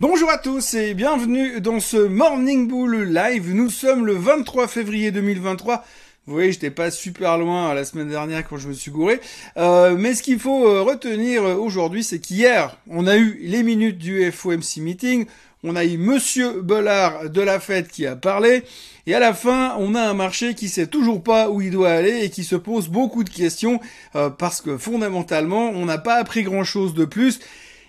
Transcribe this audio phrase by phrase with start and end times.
[0.00, 3.54] Bonjour à tous et bienvenue dans ce Morning Bull Live.
[3.54, 5.84] Nous sommes le 23 février 2023.
[6.26, 9.20] Vous voyez, j'étais pas super loin la semaine dernière quand je me suis gouré.
[9.56, 13.98] Euh, mais ce qu'il faut euh, retenir aujourd'hui, c'est qu'hier, on a eu les minutes
[13.98, 15.26] du FOMC meeting.
[15.62, 18.64] On a eu Monsieur Bollard de la Fed qui a parlé.
[19.06, 21.90] Et à la fin, on a un marché qui sait toujours pas où il doit
[21.90, 23.80] aller et qui se pose beaucoup de questions
[24.16, 27.38] euh, parce que fondamentalement, on n'a pas appris grand chose de plus.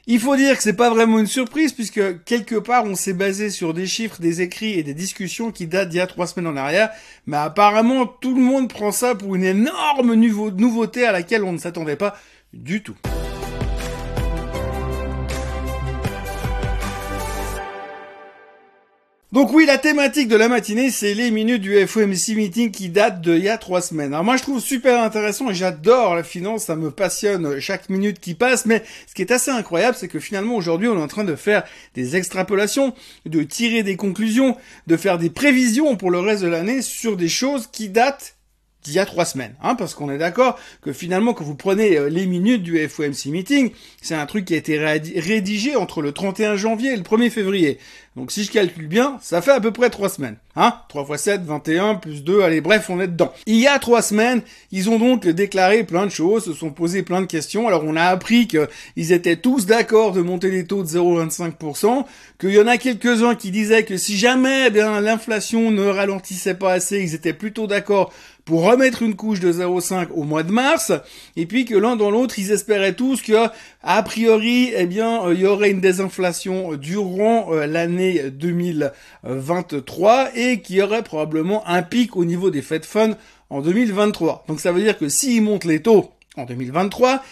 [0.07, 3.49] Il faut dire que c'est pas vraiment une surprise puisque quelque part on s'est basé
[3.49, 6.45] sur des chiffres, des écrits et des discussions qui datent d'il y a trois semaines
[6.45, 6.91] en arrière,
[7.25, 11.57] mais apparemment tout le monde prend ça pour une énorme nouveauté à laquelle on ne
[11.57, 12.15] s'attendait pas
[12.53, 12.95] du tout.
[19.35, 23.19] Donc oui, la thématique de la matinée, c'est les minutes du FOMC meeting qui datent
[23.19, 24.13] d'il y a trois semaines.
[24.13, 28.21] Alors moi, je trouve super intéressant et j'adore la finance, ça me passionne chaque minute
[28.21, 31.09] qui passe, mais ce qui est assez incroyable, c'est que finalement, aujourd'hui, on est en
[31.09, 32.93] train de faire des extrapolations,
[33.25, 34.55] de tirer des conclusions,
[34.87, 38.34] de faire des prévisions pour le reste de l'année sur des choses qui datent
[38.85, 41.97] d'il y a trois semaines, hein, parce qu'on est d'accord que finalement, quand vous prenez
[41.97, 46.11] euh, les minutes du FOMC meeting, c'est un truc qui a été rédigé entre le
[46.11, 47.79] 31 janvier et le 1er février.
[48.15, 50.37] Donc si je calcule bien, ça fait à peu près trois semaines.
[50.55, 53.33] Hein 3 x 7, 21, plus 2, allez bref, on est dedans.
[53.45, 54.41] Il y a trois semaines,
[54.71, 57.67] ils ont donc déclaré plein de choses, se sont posé plein de questions.
[57.67, 62.05] Alors on a appris qu'ils étaient tous d'accord de monter les taux de 0,25%,
[62.39, 66.71] qu'il y en a quelques-uns qui disaient que si jamais eh l'inflation ne ralentissait pas
[66.71, 68.13] assez, ils étaient plutôt d'accord
[68.45, 70.93] pour remettre une couche de 0,5 au mois de mars,
[71.35, 73.47] et puis que l'un dans l'autre, ils espéraient tous que,
[73.81, 80.81] a priori, eh bien, il y aurait une désinflation durant euh, l'année 2023 et qui
[80.81, 83.15] aurait probablement un pic au niveau des Fed Funds
[83.49, 84.45] en 2023.
[84.47, 87.23] Donc ça veut dire que s'ils montent les taux en 2023,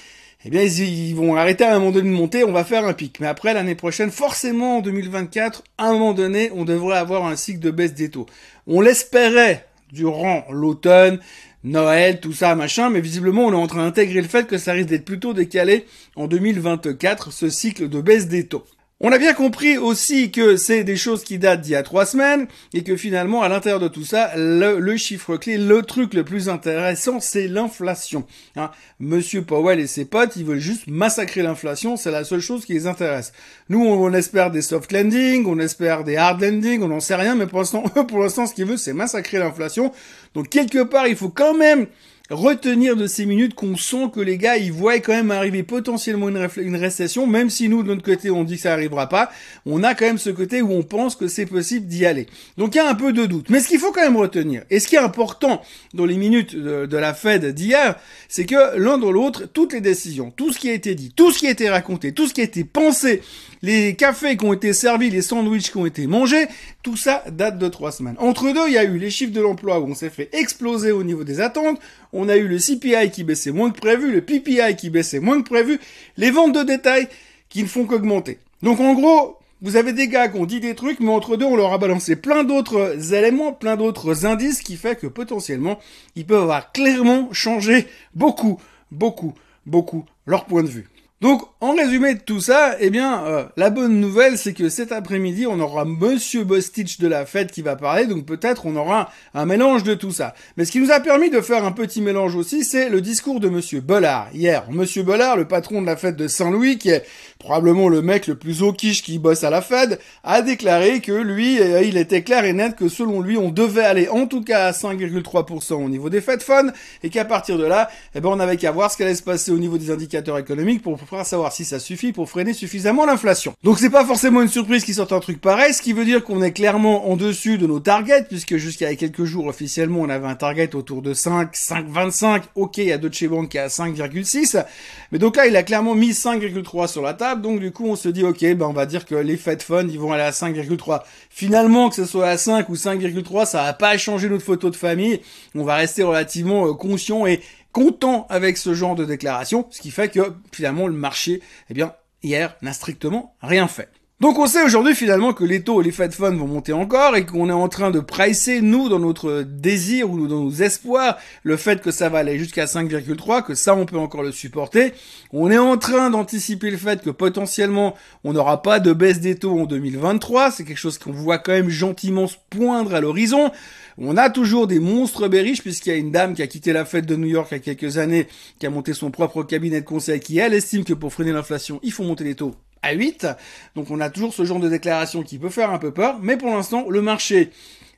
[0.46, 2.94] eh bien ils, vont arrêter à un moment donné de monter, on va faire un
[2.94, 3.20] pic.
[3.20, 7.36] Mais après l'année prochaine, forcément en 2024, à un moment donné, on devrait avoir un
[7.36, 8.26] cycle de baisse des taux.
[8.68, 11.20] On l'espérait durant l'automne,
[11.64, 14.74] Noël, tout ça, machin, mais visiblement on est en train d'intégrer le fait que ça
[14.74, 15.86] risque d'être plutôt décalé
[16.16, 18.66] en 2024, ce cycle de baisse des taux.
[19.06, 22.06] On a bien compris aussi que c'est des choses qui datent d'il y a trois
[22.06, 26.24] semaines et que finalement à l'intérieur de tout ça, le, chiffre clé, le truc le
[26.24, 28.26] plus intéressant, c'est l'inflation.
[28.56, 28.72] Hein.
[29.02, 32.72] Monsieur Powell et ses potes, ils veulent juste massacrer l'inflation, c'est la seule chose qui
[32.72, 33.34] les intéresse.
[33.68, 37.36] Nous, on, espère des soft landing, on espère des hard landing, on n'en sait rien,
[37.36, 39.92] mais pour l'instant, pour l'instant, ce qu'ils veulent, c'est massacrer l'inflation.
[40.34, 41.88] Donc quelque part, il faut quand même
[42.30, 46.30] retenir de ces minutes qu'on sent que les gars, ils voient quand même arriver potentiellement
[46.30, 49.30] une, récession, même si nous, de notre côté, on dit que ça arrivera pas,
[49.66, 52.28] on a quand même ce côté où on pense que c'est possible d'y aller.
[52.58, 53.50] Donc il y a un peu de doute.
[53.50, 55.62] Mais ce qu'il faut quand même retenir, et ce qui est important
[55.94, 57.96] dans les minutes de, de la Fed d'hier,
[58.30, 61.32] c'est que l'un dans l'autre, toutes les décisions, tout ce qui a été dit, tout
[61.32, 63.22] ce qui a été raconté, tout ce qui a été pensé,
[63.64, 66.48] les cafés qui ont été servis, les sandwichs qui ont été mangés,
[66.84, 68.18] tout ça date de trois semaines.
[68.20, 70.92] Entre deux, il y a eu les chiffres de l'emploi où on s'est fait exploser
[70.92, 71.80] au niveau des attentes,
[72.12, 75.42] on a eu le CPI qui baissait moins que prévu, le PPI qui baissait moins
[75.42, 75.80] que prévu,
[76.18, 77.08] les ventes de détail
[77.50, 78.40] qui ne font qu'augmenter.
[78.62, 81.46] Donc en gros, vous avez des gars qui ont dit des trucs, mais entre deux,
[81.46, 85.80] on leur a balancé plein d'autres éléments, plein d'autres indices, qui fait que potentiellement,
[86.18, 88.60] ils peuvent avoir clairement changé beaucoup,
[88.92, 89.34] beaucoup,
[89.66, 90.90] beaucoup leur point de vue.
[91.24, 94.92] Donc, en résumé de tout ça, eh bien, euh, la bonne nouvelle, c'est que cet
[94.92, 99.10] après-midi, on aura Monsieur Bostich de la fête qui va parler, donc peut-être on aura
[99.34, 100.34] un mélange de tout ça.
[100.58, 103.40] Mais ce qui nous a permis de faire un petit mélange aussi, c'est le discours
[103.40, 104.66] de Monsieur Bollard hier.
[104.70, 107.06] Monsieur Bollard, le patron de la fête de Saint-Louis, qui est
[107.40, 111.14] probablement le mec le plus au quiche qui bosse à la Fed, a déclaré que
[111.14, 114.44] lui, euh, il était clair et net que selon lui, on devait aller en tout
[114.44, 118.28] cas à 5,3% au niveau des Fed Funds, et qu'à partir de là, eh ben,
[118.28, 121.28] on avait qu'à voir ce qu'allait se passer au niveau des indicateurs économiques pour pouvoir
[121.28, 123.54] savoir si ça suffit pour freiner suffisamment l'inflation.
[123.62, 126.24] Donc c'est pas forcément une surprise qu'il sorte un truc pareil, ce qui veut dire
[126.24, 130.26] qu'on est clairement en dessus de nos targets, puisque jusqu'à quelques jours officiellement on avait
[130.26, 133.68] un target autour de 5, 5,25, ok, il y a Deutsche Bank qui est à
[133.68, 134.66] 5,6,
[135.12, 137.96] mais donc là il a clairement mis 5,3 sur la table, donc du coup on
[137.96, 140.32] se dit ok, ben on va dire que les Fed Funds ils vont aller à
[140.32, 141.04] 5,3.
[141.30, 144.76] Finalement que ce soit à 5 ou 5,3, ça va pas changer notre photo de
[144.76, 145.22] famille,
[145.54, 147.40] on va rester relativement euh, conscient et
[147.74, 151.94] content avec ce genre de déclaration, ce qui fait que finalement le marché, eh bien,
[152.22, 153.90] hier n'a strictement rien fait.
[154.24, 157.18] Donc on sait aujourd'hui finalement que les taux et les Fed Funds vont monter encore
[157.18, 161.18] et qu'on est en train de pricer, nous, dans notre désir ou dans nos espoirs,
[161.44, 164.94] le fait que ça va aller jusqu'à 5,3, que ça on peut encore le supporter.
[165.34, 169.36] On est en train d'anticiper le fait que potentiellement on n'aura pas de baisse des
[169.36, 173.52] taux en 2023, c'est quelque chose qu'on voit quand même gentiment se poindre à l'horizon.
[173.98, 176.86] On a toujours des monstres berriches puisqu'il y a une dame qui a quitté la
[176.86, 179.82] fête de New York il y a quelques années, qui a monté son propre cabinet
[179.82, 182.94] de conseil, qui elle estime que pour freiner l'inflation, il faut monter les taux à
[182.94, 183.28] 8.
[183.76, 186.38] Donc on a toujours ce genre de déclaration qui peut faire un peu peur, mais
[186.38, 187.50] pour l'instant, le marché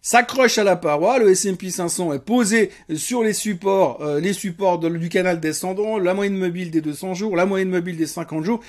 [0.02, 4.78] s'accroche à la paroi, le S&P 500 est posé sur les supports, euh, les supports
[4.78, 8.62] du canal descendant, la moyenne mobile des 200 jours, la moyenne mobile des 50 jours,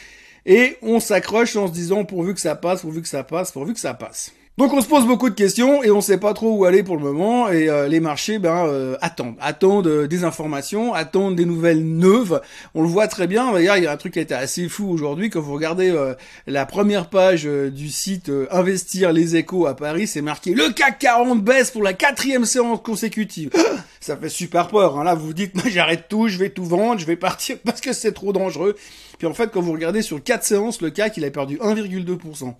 [0.47, 3.75] et on s'accroche en se disant pourvu que ça passe, pourvu que ça passe, pourvu
[3.75, 4.33] que ça passe.
[4.59, 6.97] Donc on se pose beaucoup de questions et on sait pas trop où aller pour
[6.97, 11.45] le moment et euh, les marchés ben euh, attendent, attendent euh, des informations, attendent des
[11.45, 12.41] nouvelles neuves.
[12.75, 13.53] On le voit très bien.
[13.53, 15.95] D'ailleurs, il y a un truc qui été assez fou aujourd'hui quand vous regardez
[16.47, 21.45] la première page du site Investir les Échos à Paris, c'est marqué le CAC 40
[21.45, 23.51] baisse pour la quatrième séance consécutive.
[24.01, 24.99] Ça fait super peur.
[24.99, 25.05] Hein.
[25.05, 27.93] Là, vous vous dites, j'arrête tout, je vais tout vendre, je vais partir parce que
[27.93, 28.77] c'est trop dangereux.
[29.19, 32.55] Puis en fait, quand vous regardez sur quatre séances, le CAC il a perdu 1,2%.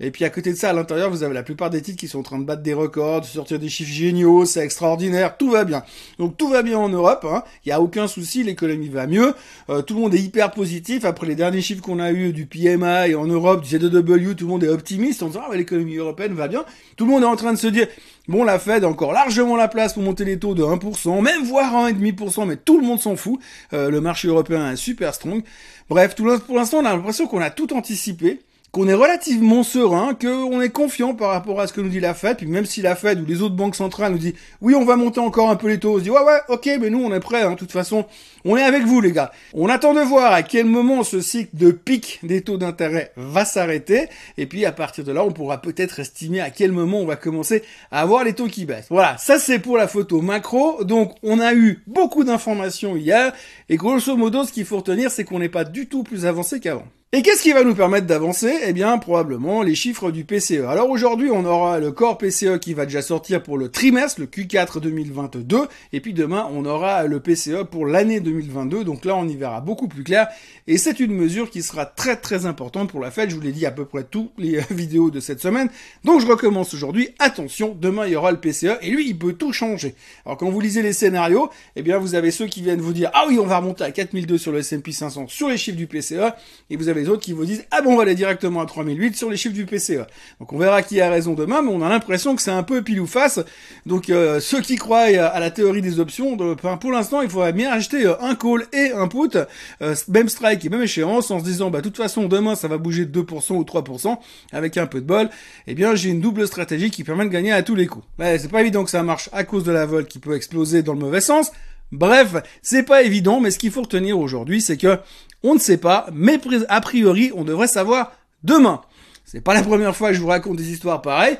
[0.00, 2.08] Et puis à côté de ça, à l'intérieur, vous avez la plupart des titres qui
[2.08, 5.50] sont en train de battre des records, de sortir des chiffres géniaux, c'est extraordinaire, tout
[5.50, 5.82] va bien.
[6.18, 7.42] Donc tout va bien en Europe, il hein.
[7.66, 9.34] n'y a aucun souci, l'économie va mieux,
[9.70, 11.04] euh, tout le monde est hyper positif.
[11.04, 14.50] Après les derniers chiffres qu'on a eu du PMI en Europe, du Z2W, tout le
[14.50, 16.64] monde est optimiste en disant ah, l'économie européenne va bien.
[16.96, 17.88] Tout le monde est en train de se dire
[18.28, 21.44] Bon, la Fed a encore largement la place pour monter les taux de 1%, même
[21.44, 23.40] voire 1,5%, mais tout le monde s'en fout.
[23.72, 25.42] Euh, le marché européen est super strong.
[25.88, 30.14] Bref, tout pour l'instant, on a l'impression qu'on a tout anticipé qu'on est relativement serein,
[30.14, 32.82] qu'on est confiant par rapport à ce que nous dit la Fed, puis même si
[32.82, 35.56] la Fed ou les autres banques centrales nous disent oui on va monter encore un
[35.56, 37.52] peu les taux, on se dit ouais ouais ok mais nous on est prêts, hein,
[37.52, 38.04] de toute façon
[38.44, 39.32] on est avec vous les gars.
[39.54, 43.46] On attend de voir à quel moment ce cycle de pic des taux d'intérêt va
[43.46, 47.06] s'arrêter, et puis à partir de là on pourra peut-être estimer à quel moment on
[47.06, 48.88] va commencer à avoir les taux qui baissent.
[48.90, 53.32] Voilà, ça c'est pour la photo macro, donc on a eu beaucoup d'informations hier,
[53.70, 56.60] et grosso modo ce qu'il faut retenir c'est qu'on n'est pas du tout plus avancé
[56.60, 56.86] qu'avant.
[57.10, 58.52] Et qu'est-ce qui va nous permettre d'avancer?
[58.66, 60.66] Eh bien, probablement les chiffres du PCE.
[60.68, 64.26] Alors aujourd'hui, on aura le corps PCE qui va déjà sortir pour le trimestre, le
[64.26, 68.84] Q4 2022, et puis demain, on aura le PCE pour l'année 2022.
[68.84, 70.28] Donc là, on y verra beaucoup plus clair.
[70.66, 73.30] Et c'est une mesure qui sera très très importante pour la fête.
[73.30, 75.70] Je vous l'ai dit à peu près toutes les vidéos de cette semaine.
[76.04, 77.08] Donc je recommence aujourd'hui.
[77.20, 79.94] Attention, demain il y aura le PCE et lui, il peut tout changer.
[80.26, 83.10] Alors quand vous lisez les scénarios, eh bien vous avez ceux qui viennent vous dire
[83.14, 85.86] ah oui, on va remonter à 4002 sur le S&P 500 sur les chiffres du
[85.86, 86.34] PCE,
[86.68, 88.66] et vous avez les autres qui vous disent ah bon on va aller directement à
[88.66, 90.06] 3008 sur les chiffres du PCE.
[90.40, 92.82] Donc on verra qui a raison demain, mais on a l'impression que c'est un peu
[92.82, 93.40] pile ou face.
[93.86, 97.52] Donc euh, ceux qui croient à la théorie des options, de, pour l'instant il faudrait
[97.52, 99.36] bien acheter euh, un call et un put,
[99.82, 102.68] euh, même strike et même échéance, en se disant bah de toute façon demain ça
[102.68, 104.18] va bouger de 2% ou 3%
[104.52, 105.30] avec un peu de bol.
[105.66, 108.04] Eh bien j'ai une double stratégie qui permet de gagner à tous les coups.
[108.18, 110.82] Mais c'est pas évident que ça marche à cause de la vol qui peut exploser
[110.82, 111.52] dans le mauvais sens.
[111.92, 114.98] Bref, c'est pas évident, mais ce qu'il faut retenir aujourd'hui, c'est que
[115.42, 118.12] on ne sait pas, mais a priori, on devrait savoir
[118.42, 118.82] demain.
[119.24, 121.38] C'est pas la première fois que je vous raconte des histoires pareilles,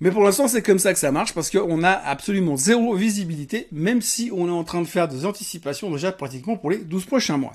[0.00, 3.68] mais pour l'instant, c'est comme ça que ça marche parce qu'on a absolument zéro visibilité,
[3.72, 7.04] même si on est en train de faire des anticipations déjà pratiquement pour les 12
[7.04, 7.52] prochains mois.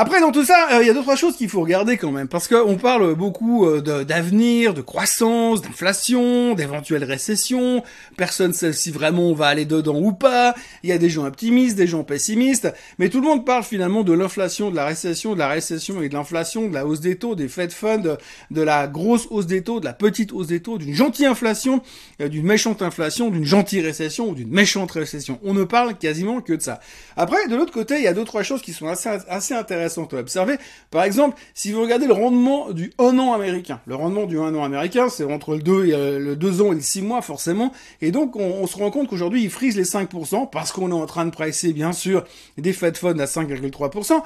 [0.00, 2.28] Après, dans tout ça, euh, il y a d'autres choses qu'il faut regarder quand même,
[2.28, 7.82] parce qu'on parle beaucoup euh, d'avenir, de, croissance, d'inflation, d'éventuelles récessions.
[8.16, 10.54] Personne sait si vraiment on va aller dedans ou pas.
[10.84, 14.04] Il y a des gens optimistes, des gens pessimistes, mais tout le monde parle finalement
[14.04, 17.16] de l'inflation, de la récession, de la récession et de l'inflation, de la hausse des
[17.16, 18.16] taux, des Fed Funds, de,
[18.52, 21.82] de, la grosse hausse des taux, de la petite hausse des taux, d'une gentille inflation,
[22.20, 25.40] euh, d'une méchante inflation, d'une gentille récession ou d'une méchante récession.
[25.42, 26.78] On ne parle quasiment que de ça.
[27.16, 30.20] Après, de l'autre côté, il y a deux trois choses qui sont assez intéressantes à
[30.20, 30.56] observer.
[30.90, 34.54] Par exemple, si vous regardez le rendement du 1 an américain, le rendement du 1
[34.54, 37.22] an américain, c'est entre le 2 et euh, le 2 ans et le 6 mois
[37.22, 40.94] forcément, et donc on, se rend compte qu'aujourd'hui il frise les 5% parce qu'on est
[40.94, 42.24] en train de pricer bien sûr
[42.58, 44.22] des Fed Funds à 5,3%,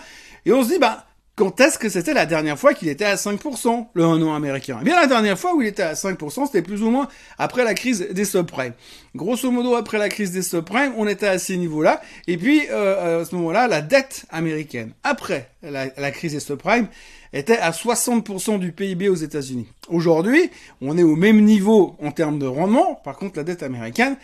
[0.46, 3.14] et on se dit bah quand est-ce que c'était la dernière fois qu'il était à
[3.14, 4.78] 5%, le 1 an américain?
[4.82, 7.08] Eh bien, la dernière fois où il était à 5%, c'était plus ou moins
[7.38, 8.74] après la crise des subprimes.
[9.14, 12.02] Grosso modo, après la crise des subprimes, on était à ces niveaux-là.
[12.26, 16.40] Et puis, euh, euh, à ce moment-là, la dette américaine, après la, la crise des
[16.40, 16.88] subprimes,
[17.32, 19.66] était à 60% du PIB aux États-Unis.
[19.88, 20.50] Aujourd'hui,
[20.82, 22.94] on est au même niveau en termes de rendement.
[22.96, 24.16] Par contre, la dette américaine,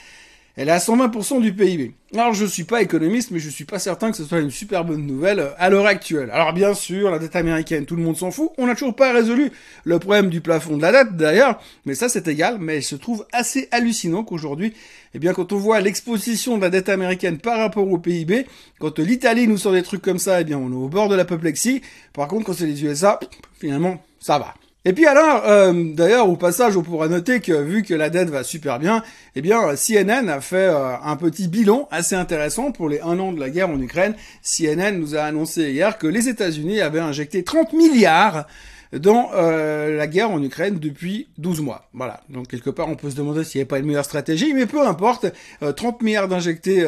[0.59, 1.95] elle est à 120% du PIB.
[2.15, 4.85] Alors je suis pas économiste, mais je suis pas certain que ce soit une super
[4.85, 6.31] bonne nouvelle euh, à l'heure actuelle.
[6.33, 8.51] Alors bien sûr, la dette américaine, tout le monde s'en fout.
[8.59, 9.53] On n'a toujours pas résolu
[9.85, 12.57] le problème du plafond de la dette d'ailleurs, mais ça c'est égal.
[12.59, 14.73] Mais il se trouve assez hallucinant qu'aujourd'hui,
[15.15, 18.49] eh bien quand on voit l'exposition de la dette américaine par rapport au PIB,
[18.81, 21.15] quand l'Italie nous sort des trucs comme ça, eh bien on est au bord de
[21.15, 21.83] l'apoplexie.
[22.13, 23.21] Par contre, quand c'est les USA,
[23.61, 24.55] finalement, ça va.
[24.85, 28.31] Et puis alors, euh, d'ailleurs, au passage, on pourra noter que vu que la dette
[28.31, 29.03] va super bien,
[29.35, 33.33] eh bien, CNN a fait euh, un petit bilan assez intéressant pour les un an
[33.33, 34.15] de la guerre en Ukraine.
[34.43, 38.47] CNN nous a annoncé hier que les États-Unis avaient injecté 30 milliards
[38.93, 41.89] dans euh, la guerre en Ukraine depuis 12 mois.
[41.93, 42.23] Voilà.
[42.29, 44.67] Donc quelque part, on peut se demander s'il n'y avait pas une meilleure stratégie, mais
[44.67, 45.27] peu importe.
[45.61, 46.87] 30 milliards d'injectés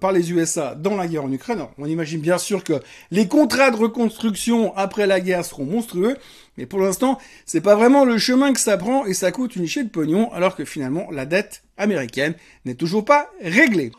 [0.00, 1.62] par les USA dans la guerre en Ukraine.
[1.78, 2.74] on imagine bien sûr que
[3.10, 6.16] les contrats de reconstruction après la guerre seront monstrueux.
[6.58, 9.66] Mais pour l'instant, c'est pas vraiment le chemin que ça prend et ça coûte une
[9.66, 12.34] chier de pognon, alors que finalement, la dette américaine
[12.64, 13.90] n'est toujours pas réglée.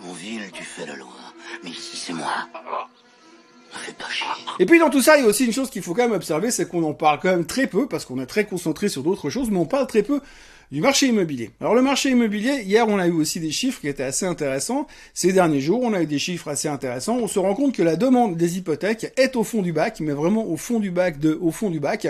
[4.59, 6.13] Et puis dans tout ça, il y a aussi une chose qu'il faut quand même
[6.13, 9.03] observer, c'est qu'on en parle quand même très peu, parce qu'on est très concentré sur
[9.03, 10.21] d'autres choses, mais on parle très peu
[10.73, 11.51] du marché immobilier.
[11.61, 14.87] Alors le marché immobilier, hier on a eu aussi des chiffres qui étaient assez intéressants.
[15.13, 17.15] Ces derniers jours, on a eu des chiffres assez intéressants.
[17.21, 20.13] On se rend compte que la demande des hypothèques est au fond du bac, mais
[20.13, 22.07] vraiment au fond du bac de au fond du bac.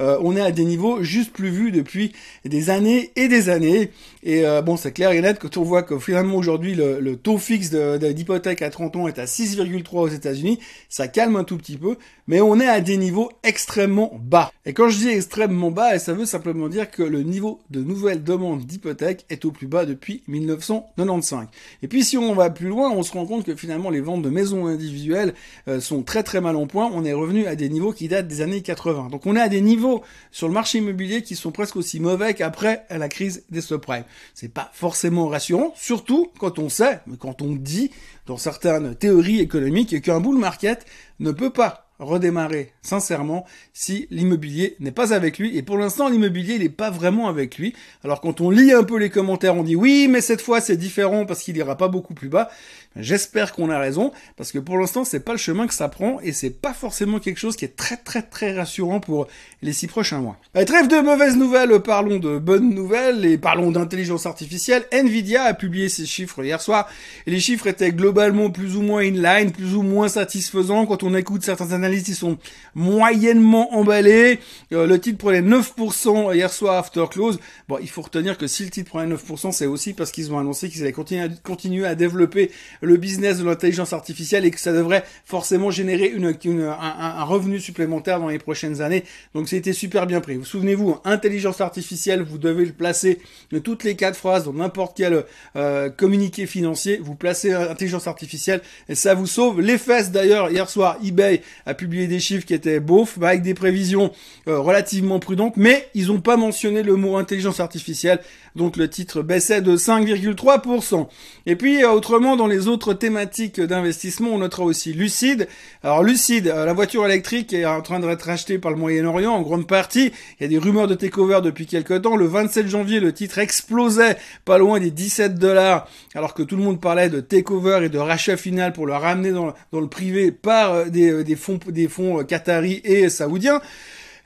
[0.00, 2.12] Euh, on est à des niveaux juste plus vus depuis
[2.46, 3.90] des années et des années.
[4.22, 7.36] Et euh, bon, c'est clair et net quand on voit que finalement aujourd'hui le, taux
[7.36, 10.58] fixe d'hypothèque à 30 ans est à 6,3 aux États-Unis,
[10.88, 11.96] ça calme un tout petit peu,
[12.26, 14.50] mais on est à des niveaux extrêmement bas.
[14.64, 17.82] Et quand je dis extrêmement bas, ça veut simplement dire que le niveau de
[18.14, 21.48] demande d'hypothèque est au plus bas depuis 1995.
[21.82, 24.22] Et puis si on va plus loin, on se rend compte que finalement les ventes
[24.22, 25.34] de maisons individuelles
[25.68, 26.90] euh, sont très très mal en point.
[26.92, 29.08] On est revenu à des niveaux qui datent des années 80.
[29.10, 32.34] Donc on est à des niveaux sur le marché immobilier qui sont presque aussi mauvais
[32.34, 34.04] qu'après la crise des subprimes.
[34.34, 37.90] C'est pas forcément rassurant, surtout quand on sait, quand on dit
[38.26, 40.84] dans certaines théories économiques qu'un bull market
[41.20, 45.56] ne peut pas redémarrer sincèrement si l'immobilier n'est pas avec lui.
[45.56, 47.74] Et pour l'instant, l'immobilier n'est pas vraiment avec lui.
[48.04, 50.76] Alors quand on lit un peu les commentaires, on dit oui, mais cette fois c'est
[50.76, 52.50] différent parce qu'il ira pas beaucoup plus bas.
[52.98, 56.18] J'espère qu'on a raison parce que pour l'instant, c'est pas le chemin que ça prend
[56.20, 59.26] et c'est pas forcément quelque chose qui est très très très rassurant pour
[59.60, 60.38] les six prochains mois.
[60.54, 64.86] Allez, trêve de mauvaises nouvelles, parlons de bonnes nouvelles et parlons d'intelligence artificielle.
[64.92, 66.88] Nvidia a publié ses chiffres hier soir
[67.26, 71.14] et les chiffres étaient globalement plus ou moins inline, plus ou moins satisfaisants quand on
[71.14, 72.38] écoute certains analystes qui sont
[72.74, 74.38] moyennement emballés.
[74.72, 77.38] Euh, le titre prenait 9% hier soir after close.
[77.68, 80.38] Bon, il faut retenir que si le titre prenait 9%, c'est aussi parce qu'ils ont
[80.38, 82.50] annoncé qu'ils allaient continuer à, continuer à développer
[82.80, 88.20] le business de l'intelligence artificielle et que ça devrait forcément générer une, un, revenu supplémentaire
[88.20, 89.04] dans les prochaines années.
[89.34, 90.36] Donc c'était super bien pris.
[90.36, 94.96] Vous souvenez-vous, intelligence artificielle, vous devez le placer de toutes les quatre phrases dans n'importe
[94.96, 95.24] quel
[95.56, 96.98] euh, communiqué financier.
[97.02, 100.10] Vous placez intelligence artificielle et ça vous sauve les fesses.
[100.10, 104.12] D'ailleurs, hier soir, eBay a publié des chiffres qui étaient beaufs, avec des prévisions
[104.48, 108.20] euh, relativement prudentes, mais ils n'ont pas mentionné le mot intelligence artificielle,
[108.56, 111.06] donc le titre baissait de 5,3%.
[111.44, 115.46] Et puis euh, autrement, dans les autres thématiques d'investissement, on notera aussi Lucide.
[115.82, 119.42] Alors Lucide, euh, la voiture électrique est en train d'être achetée par le Moyen-Orient en
[119.42, 120.12] grande partie.
[120.40, 122.16] Il y a des rumeurs de takeover depuis quelques temps.
[122.16, 126.62] Le 27 janvier, le titre explosait pas loin des 17 dollars, alors que tout le
[126.62, 130.86] monde parlait de takeover et de rachat final pour le ramener dans, le privé par
[130.86, 133.60] des, des fonds des fonds qataris et saoudiens.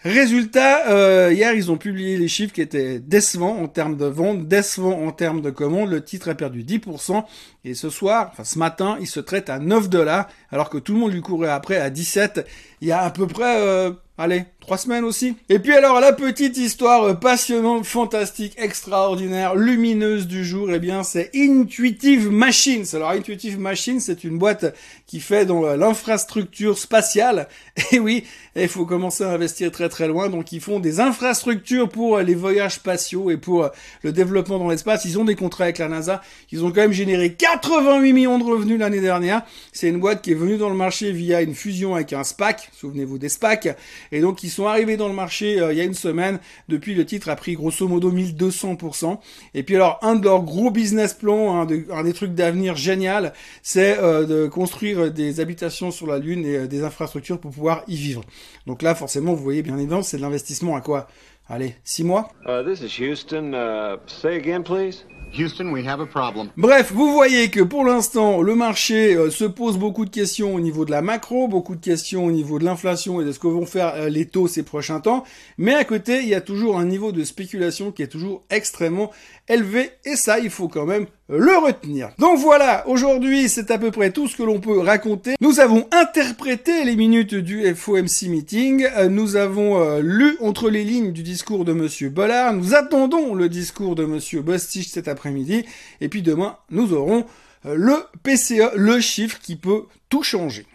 [0.02, 4.48] Résultat, euh, hier ils ont publié les chiffres qui étaient décevants en termes de vente,
[4.48, 5.90] décevants en termes de commandes.
[5.90, 7.22] Le titre a perdu 10%
[7.64, 10.94] et ce soir, enfin ce matin, il se traite à 9 dollars alors que tout
[10.94, 12.46] le monde lui courait après à 17.
[12.80, 13.92] Il y a à peu près euh,
[14.22, 15.34] Allez, trois semaines aussi.
[15.48, 21.28] Et puis alors, la petite histoire passionnante, fantastique, extraordinaire, lumineuse du jour, eh bien, c'est
[21.34, 22.84] Intuitive Machines.
[22.92, 24.72] Alors, Intuitive Machines, c'est une boîte
[25.08, 27.48] qui fait dans l'infrastructure spatiale.
[27.90, 28.22] Et oui,
[28.54, 30.28] il faut commencer à investir très très loin.
[30.28, 33.68] Donc, ils font des infrastructures pour les voyages spatiaux et pour
[34.02, 35.04] le développement dans l'espace.
[35.04, 36.22] Ils ont des contrats avec la NASA.
[36.52, 39.42] Ils ont quand même généré 88 millions de revenus l'année dernière.
[39.72, 42.70] C'est une boîte qui est venue dans le marché via une fusion avec un SPAC.
[42.78, 43.76] Souvenez-vous des SPAC
[44.12, 46.38] et donc ils sont arrivés dans le marché euh, il y a une semaine.
[46.68, 49.18] Depuis le titre a pris grosso modo 1200%.
[49.54, 51.66] Et puis alors un de leurs gros business plans, un,
[52.04, 56.66] des trucs d'avenir génial, c'est euh, de construire des habitations sur la Lune et euh,
[56.66, 58.22] des infrastructures pour pouvoir y vivre.
[58.66, 61.08] Donc là forcément vous voyez bien évidemment c'est de l'investissement à quoi?
[61.50, 62.30] Allez, six mois.
[62.46, 63.54] Uh, this is Houston.
[63.54, 65.04] Uh, say again, please.
[65.32, 66.50] Houston, we have a problem.
[66.56, 70.60] Bref, vous voyez que pour l'instant, le marché euh, se pose beaucoup de questions au
[70.60, 73.46] niveau de la macro, beaucoup de questions au niveau de l'inflation et de ce que
[73.46, 75.24] vont faire euh, les taux ces prochains temps.
[75.56, 79.10] Mais à côté, il y a toujours un niveau de spéculation qui est toujours extrêmement
[79.48, 79.90] élevé.
[80.04, 82.10] Et ça, il faut quand même le retenir.
[82.18, 85.34] Donc voilà, aujourd'hui, c'est à peu près tout ce que l'on peut raconter.
[85.40, 88.86] Nous avons interprété les minutes du FOMC meeting.
[88.96, 92.52] Euh, nous avons lu entre les lignes du discours de Monsieur Bollard.
[92.52, 95.64] Nous attendons le discours de Monsieur Bostich cet après midi
[96.00, 97.24] Et puis demain, nous aurons
[97.66, 100.66] euh, le PCE, le chiffre qui peut tout changer.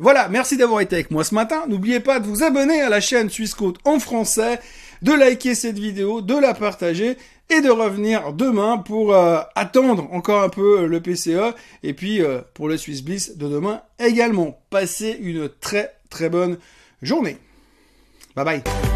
[0.00, 1.64] Voilà, merci d'avoir été avec moi ce matin.
[1.68, 4.58] N'oubliez pas de vous abonner à la chaîne Suisse en français,
[5.04, 7.16] de liker cette vidéo, de la partager
[7.50, 12.20] et de revenir demain pour euh, attendre encore un peu euh, le PCE et puis
[12.54, 14.58] pour le Swiss Bliss de demain également.
[14.70, 16.58] Passez une très très bonne
[17.02, 17.36] journée.
[18.34, 18.93] Bye bye.